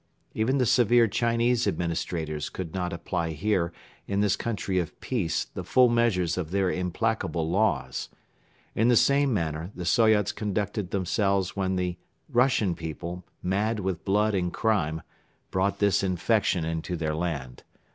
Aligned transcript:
Even 0.33 0.57
the 0.57 0.65
severe 0.65 1.07
Chinese 1.07 1.67
administrators 1.67 2.49
could 2.49 2.73
not 2.73 2.91
apply 2.91 3.33
here 3.33 3.71
in 4.07 4.19
this 4.19 4.35
country 4.35 4.79
of 4.79 4.99
peace 4.99 5.45
the 5.45 5.63
full 5.63 5.89
measure 5.89 6.41
of 6.41 6.49
their 6.49 6.71
implacable 6.71 7.47
laws. 7.47 8.09
In 8.73 8.87
the 8.87 8.95
same 8.95 9.31
manner 9.31 9.69
the 9.75 9.85
Soyots 9.85 10.31
conducted 10.31 10.89
themselves 10.89 11.55
when 11.55 11.75
the 11.75 11.97
Russian 12.29 12.73
people, 12.73 13.23
mad 13.43 13.79
with 13.79 14.03
blood 14.03 14.33
and 14.33 14.51
crime, 14.51 15.03
brought 15.51 15.77
this 15.77 16.01
infection 16.01 16.65
into 16.65 16.95
their 16.95 17.13
land. 17.13 17.61